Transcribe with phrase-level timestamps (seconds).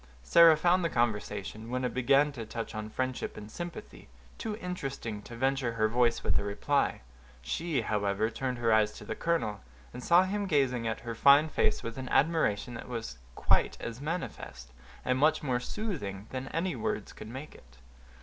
[0.23, 4.07] Sarah found the conversation, when it began to touch on friendship and sympathy,
[4.39, 7.01] too interesting to venture her voice with a reply.
[7.43, 9.61] She, however, turned her eyes on the colonel,
[9.93, 14.01] and saw him gazing at her fine face with an admiration that was quite as
[14.01, 14.71] manifest,
[15.05, 17.77] and much more soothing, than any words could make it.